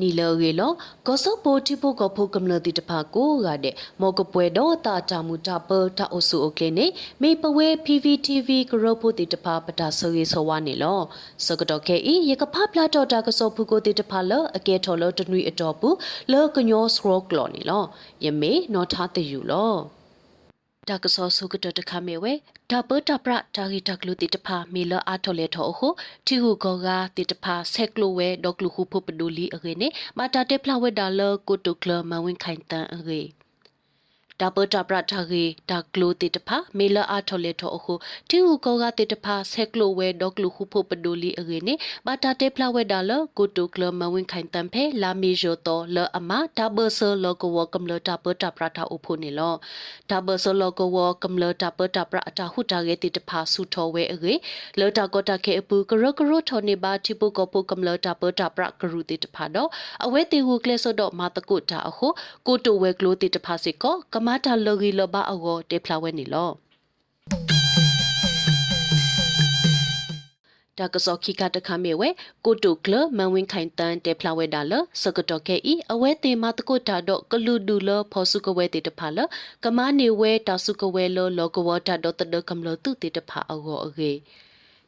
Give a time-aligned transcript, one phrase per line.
[0.00, 0.72] နီလောရေလော
[1.06, 6.86] ကောဆောပိုတိပိုကဖိုကမလတိတဖာကိုရတဲ့မောကပွဲတော့တာတာမူတာပတာအဆူအိုကေနေ
[7.22, 11.00] မေပဝဲ PVTV ကရောဖိုတိတဖာပတာဆိုရေဆိုဝါနေလော
[11.46, 15.88] စကတော့ကေဤရကဖပလာတော့တာကဆောဖူကိုတိတဖာလောအကဲထော်လောတနွေအတော်ပူ
[16.32, 17.84] လောကညောစရောကလောနေလော
[18.24, 19.74] ယမေနော်ထားတယူလော
[20.88, 22.32] တာကဆောဆုကတတခမေဝဲ
[22.70, 25.88] ဒါပတာပရတာဂီတကလူတိတဖာမီလအာထော်လေထောဟု
[26.26, 29.88] တီဟုကောကတိတဖာဆက်ကလိုဝဲဒေါကလူခုဖပဒူလီအရေနေ
[30.18, 33.20] မာတာတေဖလာဝဲဒါလကိုတုကလမဝင်းခိုင်တန်အရေ
[34.42, 37.94] ဒါပတာပရတာဂီဒါကလူတိတဖာမီလအာထော်လေထောဟု
[38.28, 41.74] တီဟုကောကတိတဖာဆက်ကလိုဝဲဒေါကလူခုဖပဒူလီအရေနေ
[42.06, 49.54] မာတာတေဖလာဝဲဒါလကိုတုကလမဝင်းခိုင်တန်ဖဲလာမီဂျိုတော်လအမဒါဘဆာလောကဝကမလတာပတာပရတာဥဖုန်နေလော
[50.10, 54.34] ဒါဘဆာလောကဝကမလတာပတာပရအတာဟုတာရဲ့တိတဖာဆုထောဝဲအရေ
[54.78, 59.68] လောတာကောတာခေအပူကရကရထောနေပါတိပုကပုကမလတာပတာပရကရုတိတဖာတော့
[60.04, 62.08] အဝဲတေဟုကလဆောတော့မာတကုတာအခု
[62.46, 66.50] ကိုတိုဝဲကလိုတိတဖာစစ်ကောကမတာလောဂီလောဘအောတေဖလာဝဲနေလော
[70.78, 72.08] တာကစောခိကတခမေဝဲ
[72.44, 79.18] ကိုတိုကလမန်ဝင်းခိုင်တန်တေဖလာဝဲဒါလစကတော့ကဲဤအဝဲတေမတကုတာတော့ကလူဒူလဖောစုကဝဲတေတဖာလ
[79.64, 84.12] ကမနေဝဲတာစုကဝဲလောလောကဝတာတော့တဒကမလတုတေတဖာအောအဂေ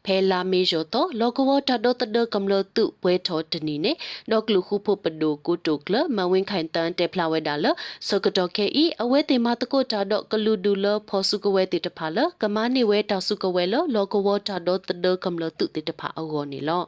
[0.05, 3.93] ဖဲလာမေဂျိုတော့လောကဝတာဒတဒကမလတုပွဲထောတနီနေ
[4.31, 7.67] တော့ကလူခုဖို့ပဒိုကိုတိုကလမဝင်းခိုင်တန်တေဖလာဝဲဒါလ
[8.09, 16.83] စကတော့ခဲဤအဝဲတေမတကုတာတော့ကလူဒူလဖောစုကဝဲတေတဖာလကမနေဝဲတာစုကဝဲလောလောကဝတာဒတဒကမလတုတေတဖာအောနေလော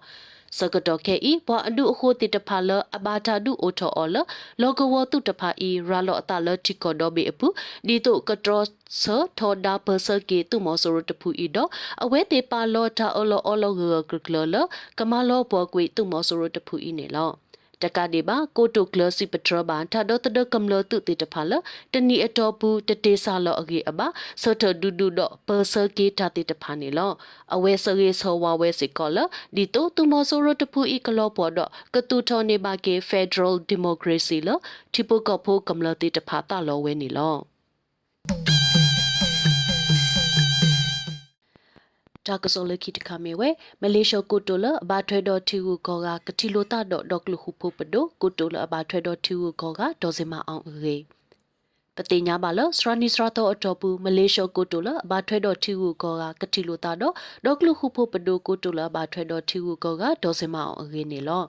[0.59, 4.17] စကတော့ခဲဤဘွာအဒုအခုတိတဖာလအဘာတာဒုအိုထောအော်လ
[4.61, 7.47] လောကဝတုတဖာဤရာလောအတလတိကောဒဘေအပူ
[7.87, 8.59] ဒီတုကတရ
[9.01, 9.03] ဆ
[9.39, 11.71] ထောဒါပစကေတုမောဆိုရတဖူဤတော့
[12.05, 14.55] အဝဲတေပါလောတာအော်လောအော်လောဂကကလလ
[14.99, 17.31] ကမလောဘောကွေတုမောဆိုရတဖူဤနေလော
[17.83, 21.53] တကဒီပါကိုတိုကလစီပထရဘာထာဒတဒကမလတုတိတဖလ
[21.93, 24.07] တနီအတော်ဘူးတတေဆာလောအဂေအဘာ
[24.43, 27.13] ဆထဒူဒူဒပစကေတာတိတဖာနေလော
[27.55, 29.19] အဝဲစရေဆောဝဝဲစီကောလ
[29.57, 34.49] ဒီတိုတူမဆိုရတဖူဤကလောပေါ်တော့ကတူထောနေပါကေ Federal Democracy လ
[34.95, 37.52] တိပကဖိုကမလတိတဖာတလောဝဲနေလော
[42.27, 43.49] တာကစောလခိတခမေဝဲ
[43.83, 50.97] မလေးရှားကိုတိုလအဘာထွဲတော်တီဝကောကကတိလိုတာတော့ဒေါကလူခုဖို့ပဒိုကိုတိုလအဘာထွဲတော်တီဝကောကဒေါ်စမအောင်အေ
[51.99, 57.15] ပတိညာပါလစရနီစရတော့အတော်ပူမလေးရှားကိုတိုလအဘာထွဲတော်တီဝကောကကတိလိုတာတော့
[57.45, 61.43] ဒေါကလူခုဖို့ပဒိုကိုတိုလအဘာထွဲတော်တီဝကောကဒေါ်စမအောင်အေနေလော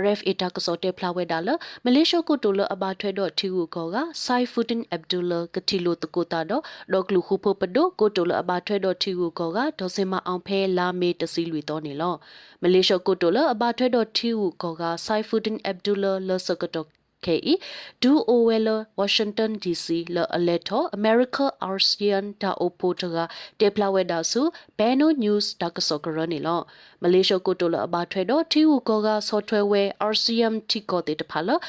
[0.00, 1.48] RFA တာကစောတေဖလာဝဲဒါလ
[1.84, 6.62] မလေးရှားကိုတိုလအဘာထွဲတော့ထီဝကောကဆိုင်ဖူတင်အဗ်ဒူလာကတိလိုတကိုတာတော့
[6.92, 12.14] ဒေါကလူခုဖို့ပဒိုကိုတိုလအဘာထွဲတော့ထီဝကောကဒေါ်စင်မအောင်ဖဲလာမေတစီလွေတော့နေလော
[12.62, 17.58] မလေးရှားကိုတိုလအဘာထွဲတော့ထီဝကောကဆိုင်ဖူတင်အဗ်ဒူလာလစကတော့ KE
[18.00, 25.68] do Owella Washington DC le aleto America ASEAN da opotaga teplaweda su Beno News da
[25.70, 26.66] kasokara ni lo
[27.00, 30.80] Malaysia ko to la ba thwe do thi u ko ga software we RCM thi
[30.80, 31.60] ko te ta phala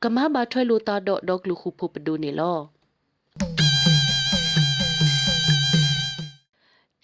[0.00, 2.52] kama ba thwe lo ta do dok lu khu phu pdu ni lo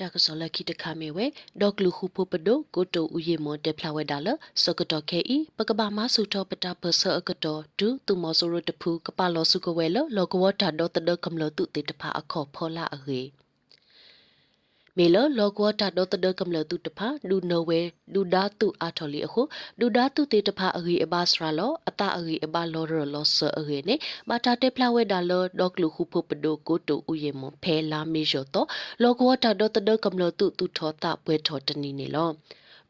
[0.01, 1.27] တကစောလခိတခမေဝဲ
[1.61, 4.29] ဒေါကလူခုပပဒိုကိုတိုဥယေမောတေဖလာဝဲဒါလ
[4.65, 13.21] စကတော့ခဲဤပကဘာမဆုထောပတာပဆအကတော့ဒူတူမောဆိုရတဖူကပလောစုကဝဲလလောကဝတာဒေါတဒကမလတုတေတဖာအခောဖောလာအဟေ
[15.03, 17.81] မေလလောကောတာဒေါတဒကမလတုတဖာဒူနိုဝဲ
[18.15, 19.43] ဒူဒါတုအာထော်လီအခု
[19.81, 23.95] ဒူဒါတုတေတဖာအဂီအဘာစရာလောအတအဂီအဘာလောရလောဆအဂီနေ
[24.29, 28.69] ဘာတာတေဖလာဝဲဒါလောဒေါကလူခုဖပဒိုကိုတူဥယေမဖဲလာမေဂျောတော့
[29.03, 32.31] လောကောတာဒေါတဒကမလတုတုထောတာပွဲထောတနီနေလော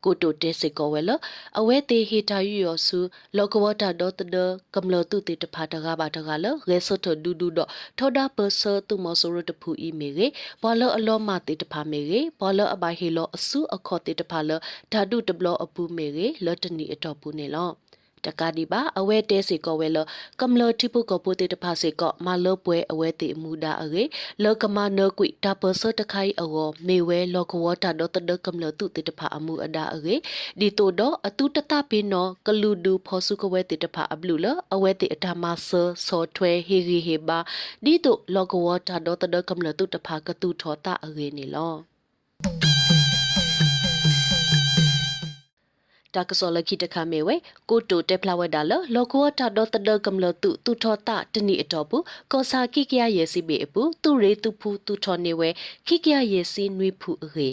[0.05, 1.11] ကိုတိုတဲစစ်ကောဝဲလ
[1.59, 2.99] အဝဲတေဟီတာယူယောစု
[3.37, 4.37] လောကဝတာဒေါတဒ
[4.75, 7.69] ကမ္လတုတေတဖာတကားပါတကားလရဲဆထဒူဒူတော့
[7.99, 10.27] ထောဒါပဆတုမဆိုရတဖူအီမေရေ
[10.63, 14.51] ဘောလအလောမတေတဖာမေရေဘောလအဘိုင်ဟီလောအစုအခေါ်တေတဖာလ
[14.93, 17.71] ဓာတုတဘလအပူမေရေလောတနီအတော်ပူနေလော
[18.27, 19.99] တကဒီပါအဝဲတဲစီကောဝဲလ
[20.41, 24.03] ကမ္လတိပုကပိုတေတဖာစေကောမလောပွဲအဝဲတေမူဒါအေ
[24.43, 30.15] လောကမနကွိတာပစတခိုင်အောမေဝဲလောကဝတာဒတဒကမ္လတုတေတဖာအမှုအဒါအေ
[30.61, 35.69] ဒီတိုတော့အတုတတပိနောကလူဒူဖောစုကဝဲတေတဖာအဘလူလအဝဲတေအတမဆ
[36.07, 37.39] ဆောထွဲဟီရီဟေဘာ
[37.85, 41.75] ဒီတိုလောကဝတာဒတဒကမ္လတုတဖာကတုထောတာအေနေလော
[46.15, 47.35] တာကစောလခိတခမေဝဲ
[47.69, 55.49] ကိုတိုတက်ဖလာဝဲဒါလလောကောတာဒေါတဒကမလတုသူထောတာတနိအတော်ဘူးကောစာခိကရယေစီဘေအပူသူရေသူဖူသူထောနေဝဲ
[55.87, 57.51] ခိကရယေစီနွေဖူအေ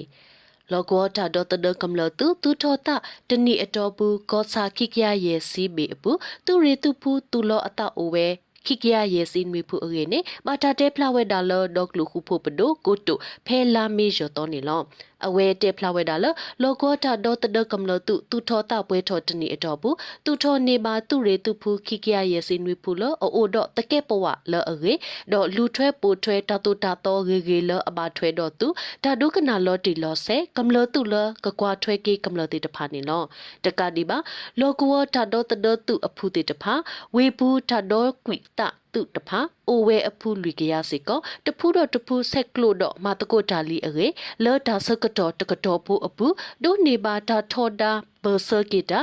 [0.71, 2.95] လောကောတာဒေါ်တဒကမ္လတုသူထောတာ
[3.30, 6.12] တနိအတော်ဘူးကောစာခိကရရဲ့စီဘေအပူ
[6.45, 8.27] သူရေသူဖူသူလောအတအိုဝဲ
[8.68, 13.18] ခိကရရဲ့စီနွေဖူအရေနေမာတာတဲဖလာဝဲဒါလောဒေါကလူခုဖို့ပဒိုကိုတို
[13.48, 14.81] ဖဲလာမေရတော်နေလော
[15.25, 16.25] အဝဲတဲဖလာဝဲဒါလ
[16.62, 24.94] လောကောတာဒေါ်တဒကမ္လတုသူထောတာပွဲထောတနိအတော်ဘူးသူထောနေပါသူရေသူဖူခိကရရဲ့စီနွေဖူလောအိုဒေါတကဲပဝလောအရေ
[25.31, 28.68] ဒေါလူထွဲပိုထွဲတတုတာတော်ရေရေလောအပါထွဲတော့သူ
[29.04, 31.16] ဒါဒုကနာလောတီလောဆဲကမ္လတုလ
[31.46, 33.24] ကကွာထွဲကေကမ္လတိတဖာနေလော
[33.66, 34.18] တကတိပါ
[34.60, 36.74] လောကောတာဒေါတဒတုအဖူတိတဖာ
[37.16, 38.62] ဝေဘူးတာဒေါကွိတ
[38.98, 39.40] တုတဖာ
[39.70, 44.08] အိုဝဲအဖူလူကရစေကောတဖူတော့တဖူဆက်ကလို့တော့မာတကိုတာလီအရေ
[44.44, 46.28] လောတာဆကတော်တကတော်ဖူအပူ
[46.64, 47.92] ဒိုနေပါတာထောတာ
[48.24, 49.00] ဘဆာကီတာ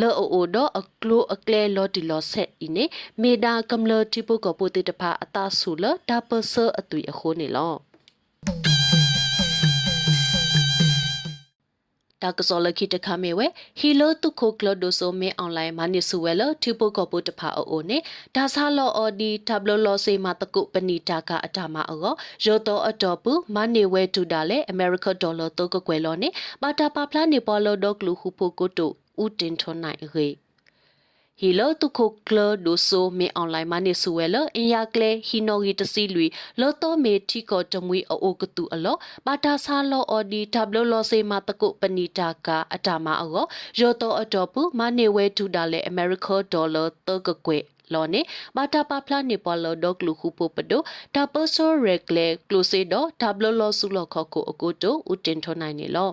[0.00, 2.84] လောအိုတော့အကလိုအကလဲလောတီလောဆက်ဤနေ
[3.22, 7.74] မေဒါကမ္လတိပုကပုတိတဖာအတာဆူလဒါပဆာအသွေအခိုးနေလော
[12.22, 13.46] တာကစောလခိတခမေဝဲ
[13.78, 17.98] ဟီလိုတုခိုကလဒိုဆိုမေအွန်လိုင်းမနိဆူဝဲလထူပိုကပိုတဖာအိုနေ
[18.34, 22.12] ဒါဆာလောအော်ဒီတဘလလောစေမတကုပနီတာကအတမအော
[22.44, 26.28] ရိုတိုအတော်ပူမနေဝဲတူတာလေအမေရိကဒေါ်လာတော့ကကွယ်လောနေ
[26.62, 28.90] မာတာပါဖလာနေပေါ်လောဒေါကလူဟုပိုကိုတို
[29.22, 30.41] ဦးတင်ထွန်နိုင်ရေ
[31.40, 36.24] ဟီလိုတုခိုကလဒိုဆိုမေအွန်လိုင်းမနိဆူဝဲလအင်ယာကလေဟီနိုဂီတစီလူ
[36.60, 38.96] လောတော့မေတီကောတမွေအိုကတူအလော
[39.26, 43.44] ဘာတာဆာလောအော်ဒီတဘလလောစေမတကုပနီတာကအတာမအော
[43.80, 47.62] ရောတော့အတော်ပူမနေဝဲထူတာလေအမေရိကဒေါ်လာတော့ကကွယ်
[47.92, 48.20] လောနေ
[48.56, 50.82] ဘာတာပါဖလာနေပေါ်လောဒကလူခုပပဒို
[51.14, 56.10] တာပဆိုရက်လေကလိုစေဒတဘလလောဆုလောခကိုအကိုတိုဦးတင်ထွန်နိုင်နေလော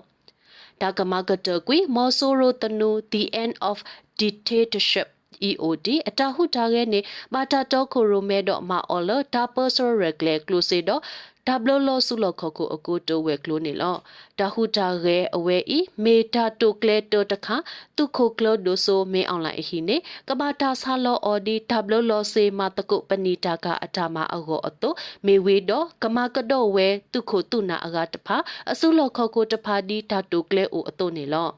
[0.82, 3.78] ဒါကမကတကွေမော်ဆိုရိုတနူ the end of
[4.20, 5.08] dictatorship
[5.50, 7.00] EOD အတဟုတာခဲနေ
[7.34, 11.02] မာတာတော့ခိုရိုမဲတော့မာအော်လတာပဆရရက်လေကလိုစီတော့
[11.50, 13.96] ဒါဘလလောဆုလခခုအကိုတိုဝဲကလိုနေလော
[14.40, 17.56] တဟုတာရဲအဝဲဤမေတာတိုကလေတိုတခါ
[17.98, 19.98] တုခိုကလိုဒိုဆိုမေအွန်လိုင်းအဟိနေ
[20.28, 24.90] ကဘာတာဆာလောအော်ဒီဒါဘလလောစေမာတကုပနီတာကအတာမအကောအတု
[25.26, 28.38] မေဝေတော့ကမကတော့ဝဲတုခိုတုနာအကတဖာ
[28.72, 31.50] အဆုလခခုတဖာဒီဒါတိုကလေအိုအတုနေလော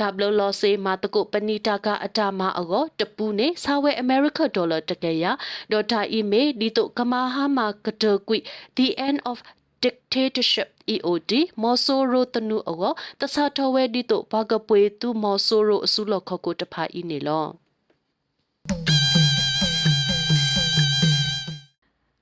[0.00, 5.24] ဒါဘလလောစေမာတကုပနီတာကအတာမအောတပူနေဆာဝဲအမေရိကဒေါ်လာတကယ်ရ
[5.72, 8.38] ဒေါ်တာအီမေဒီတုကမာဟာမာကတကွိ
[8.76, 9.38] the end of
[9.84, 17.46] dictatorship EOD မော်ဆိုရိုတနုအောတဆာထဝဲဒီတုဘာကပွေသူမော်ဆိုရိုအစုလခကိုတဖာဤနေလော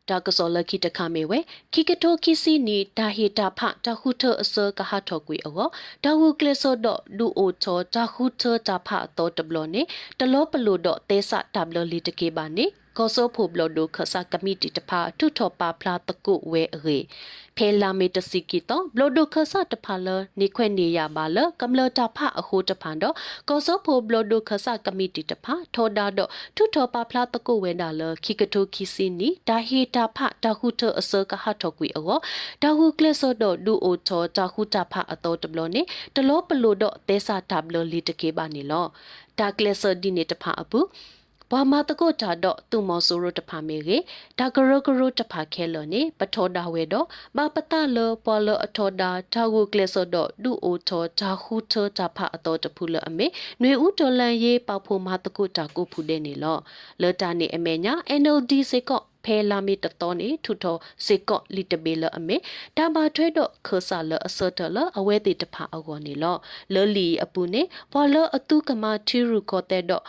[0.08, 1.38] တာကစောလခိတခမေဝဲ
[1.72, 5.68] ခိကတိုခိစီနီဒါဟီတာဖတာခုထအစကဟာထောကွေအော
[6.04, 6.86] ဒါဟုကလဆောဒ
[7.18, 8.88] ဒူအိုချောတာခုထတာဖ
[9.18, 9.82] တော့တဘလနေ
[10.18, 12.66] တလောပလိုတော့တေဆတာဘလလီတကေပါနေ
[12.98, 16.98] ကောဆိုဖိုဘလဒိုခဆာကမီတီတဖာထုထောပါဖလာတကုဝဲအေ
[17.56, 20.08] ဖဲလာမီတစီကီတော့ဘလဒိုခဆာတဖာလ
[20.40, 23.14] နေခွဲ့နေရပါလကမ္လတာဖအခိုးတဖန်တော့
[23.48, 32.18] ကောဆိုဖိုဘလဒိုခဆာကမီတီတဖာထောဒါတော့ထုထောပါဖလာတကုဝဲဒါလခိကတိုခိစီနီဒါဟီတာဖတာခုထအစကဟထောကွီအော
[32.62, 35.82] ဒါဟုကလဆောတော့ဒူအိုချောတာခုတာဖအတော်တဘလနေ
[36.14, 38.86] တလောပလိုတော့တဲစာတာဘလလီတကေပါနေလော
[39.38, 40.80] ဒါကလဆောဒီနေတဖာအပူ
[41.50, 43.98] ဘာမတကုတာတော့သူမောဆိုရတဖာမေကေ
[44.38, 56.58] ဒါကရကရတဖာခဲလနေပထောဒါဝဲတော့မပတလပေါ်လအထောဒါထာဝကလဆတော့ဒူအိုထောဒါခုထတာဖာအတော်တဖူလအမေຫນွေဦးတော်လန်ရေးပေါဖို့မတကုတာကိုဖူတဲ့နေလော
[57.02, 60.76] လောတာနေအမေညာ NLD စေကော့ဖဲလာမီတတော်နေထူထော
[61.06, 62.36] စေကော့လီတဘေလအမေ
[62.76, 66.36] တဘာထွဲတော့ခဆာလအစတလအဝဲတိတဖာအောကောနေလော
[66.74, 67.62] လောလီအပူနေ
[67.92, 70.04] ဘောလအတုကမထီရူကောတဲ့တော့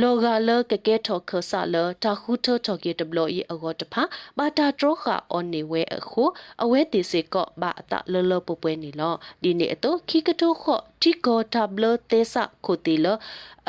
[0.00, 4.02] လောဂါလကကဲထောခဆာလတာခုထထောကေတဘလို့ဤအဂောတဖာ
[4.38, 6.24] ဘာတာထရခာအွန်နေဝဲအခု
[6.62, 13.06] အဝဲတိစေကောဘာအတလလပပွဲနေလောဒီနေအတော့ခိကတိုခော့တီကောတဘလတေဆာခိုတီလ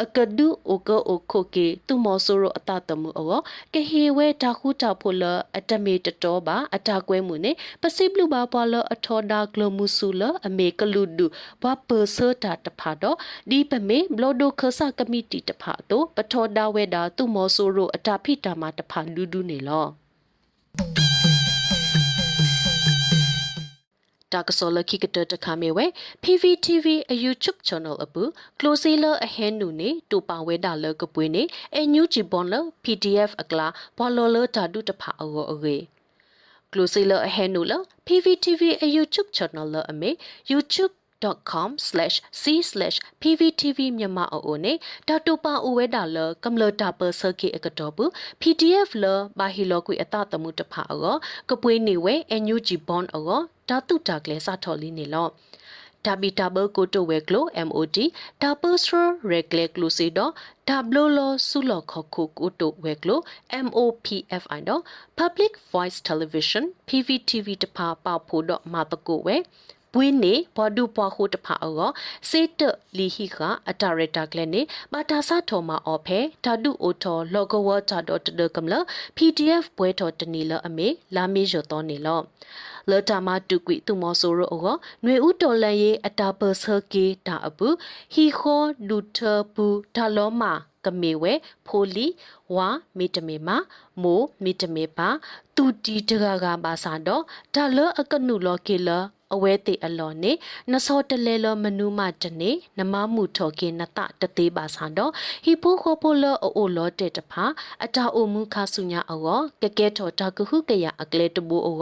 [0.02, 3.42] အကဒူအိုကောအိုခိုကေသူမောဆိုရအတတမှုအော
[3.74, 5.24] ကဟေဝဲတာခုတာဖိုလ
[5.58, 7.52] အတမေတတော်ပါအတာကွဲမှုနေ
[7.82, 11.26] ပစိပလူပါပွာလအထောဒါဂလမှုဆူလအမေကလူဒူ
[11.64, 13.18] ဘပဆတာတဖာတော့
[13.50, 19.86] ဒီပမေဘလောဒိုခဆာကမီတီတဖာတော့ပထောဒါဝဲတာသူမောဆိုရအတာဖိတာမှာတဖာလူဒူနေလော
[24.34, 25.86] တာကစောလခိကတတခမေဝဲ
[26.24, 28.24] PVTV အ YouTube channel အပူ
[28.60, 31.44] closeler အဟဲနူနေတူပါဝဲတာလကပွေးနေ
[31.78, 32.54] အညူဂျီဘွန်လ
[32.84, 33.68] PDF အကလာ
[33.98, 35.78] ဘောလောလတာဒုတဖာအောအဝေ
[36.72, 37.72] closeler အဟဲနူလ
[38.08, 40.10] PVTV အ YouTube channel လအမေ
[40.52, 40.94] YouTube
[41.24, 44.74] facebook.com/c/pvtv မြန်မာအိုနေ
[45.08, 48.10] ဒါတူပါအိုဝဲတာလကမ္လတာပစကေအကတော်ဘူး
[48.42, 49.06] pdf လ
[49.40, 51.18] ဘာဟီလောကွေအတတမှုတဖာအော
[51.50, 53.40] ကပွေးနေဝဲ NUG bond အော
[53.70, 55.28] ဓာတုတာကလေးစထော်လီနေလော
[56.06, 57.98] ဒါဘီတာဘကိုတိုဝဲကလို MOD
[58.42, 58.92] ဒါပစရ
[59.32, 60.32] ရက်ကလေကလိုစီတော့
[60.70, 63.20] ဒါဘလိုလောဆူလောခခုကိုတိုဝဲကလို
[63.66, 64.82] MOPFI တော့
[65.20, 69.36] Public Voice Television PVTV တဖာပေါဖို့တော့မာတကိုဝဲ
[69.94, 71.90] ဘွေးနေဘော်ဒူပွားခိုတဖာအော
[72.30, 72.62] စေတ
[72.98, 73.38] လီဟီက
[73.70, 78.74] အတာရတာကလနေဘာတာစာထော်မာအော်ဖဲဓာတုအိုထော်လောကဝတာဒတ်တကမလ
[79.18, 82.22] PDF ပွဲထော်တနီလအမေလာမေရတော်နေလော
[82.90, 87.68] လတာမတုကွီသူမောဆိုရောအောຫນွေဥတော်လန်ရေးအတာပစကေတာအပူ
[88.14, 89.20] ဟီခောဒူထ
[89.54, 90.54] ဘူးဒါလောမာ
[90.86, 91.34] ကမေဝဲ
[91.68, 92.08] ဖိုလီ
[92.56, 93.58] ဝါမီတမေမာ
[94.02, 95.10] မိုမီတမေပါ
[95.56, 97.24] တူတီတဂါကပါစာတော့
[97.56, 98.90] ဒါလအကနုလောကေလ
[99.34, 100.32] အဝဲတေအလော်နေ
[100.72, 105.12] နစောတလဲလမနုမတနေနမမှုထော်ကေနတတသေးပါဆန်တော့
[105.44, 107.46] ဟီဖိုခိုပိုလအိုလောတေတဖာ
[107.84, 111.78] အတာအိုမှုခါဆုညာအောကကဲထော်တာကဟုကရအကလေတဘူအော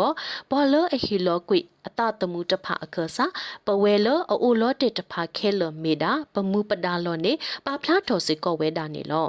[0.50, 3.26] ဘောလအဟီလောကွိအတတမှုတဖာအခဆာ
[3.66, 7.34] ပဝဲလအိုလောတေတဖာခဲလမေတာပမှုပဒါလောနေ
[7.66, 9.28] ပါဖလားထော်စေကောဝဲတာနေလော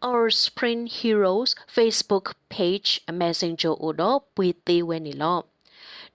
[0.08, 2.90] our spring heroes facebook page
[3.22, 4.98] messenger အိုတော့ပွေသေးဝဲ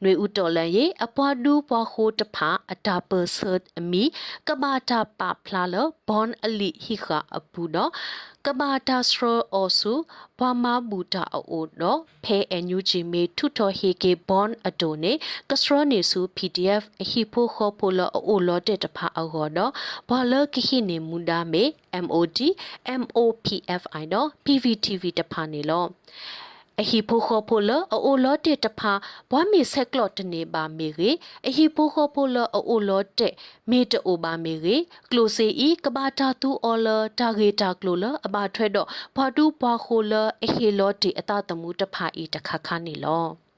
[0.04, 4.04] နေလောနွေဦးတော်လန်ရဲ့အပွားဒူးပွားဟိုတဖာအတာပဆတ်အမီ
[4.48, 5.76] ကဘာတာပဖလာလ
[6.08, 7.90] ဘွန်အလီဟီခာအပူတော့
[8.46, 9.92] ကဘာတာစရောအောဆူ
[10.38, 15.12] ဘွာမဘူတာအိုတော့ဖဲအန်ယူဂျီမေထုတော်ဟေကေဘွန်အတိုနေ
[15.50, 19.72] ကစရောနေဆူ PDF အဟီဖိုခေါပိုလအိုလောတဲ့တဖာအောတော့
[20.08, 21.64] ဘာလကခိနေမူဒါမေ
[22.04, 22.38] MOD
[23.00, 25.84] MOPFI တော့ PVTV တဖာနေလော
[26.80, 28.92] အဟိဖိုခောဖိုလအိုလောတေတဖာ
[29.30, 31.10] ဘွားမီဆက်ကလော့တနေပါမေရေ
[31.46, 33.28] အဟိဖိုခောဖိုလအိုလောတေ
[33.70, 34.76] မေတိုပါမေရေ
[35.10, 40.12] ကလိုစေဤကဘာတာတူအော်လတာဂေတာကလိုလအဘာထွဲ့တော့ဘွာတူဘွာခိုလ
[40.44, 43.49] အဟိလောတေအတတမှုတဖာဤတခါခါနေလော